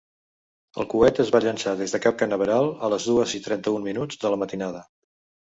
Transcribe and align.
El 0.83 0.87
coet 0.93 1.19
es 1.23 1.29
va 1.35 1.41
llançar 1.43 1.73
des 1.81 1.93
de 1.97 1.99
Cap 2.07 2.17
Canaveral 2.23 2.71
a 2.89 2.91
les 2.95 3.07
dues 3.11 3.37
i 3.41 3.43
trenta-un 3.49 3.87
minuts 3.91 4.21
de 4.27 4.35
la 4.35 4.43
matinada. 4.47 4.85